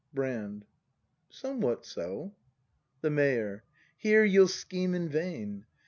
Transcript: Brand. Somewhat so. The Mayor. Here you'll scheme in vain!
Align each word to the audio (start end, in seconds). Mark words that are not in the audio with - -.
Brand. 0.15 0.65
Somewhat 1.29 1.85
so. 1.85 2.33
The 3.01 3.11
Mayor. 3.11 3.63
Here 3.97 4.23
you'll 4.23 4.47
scheme 4.47 4.95
in 4.95 5.07
vain! 5.09 5.67